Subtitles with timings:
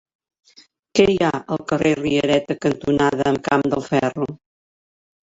[0.99, 4.29] Què hi ha al carrer Riereta cantonada Camp del Ferro?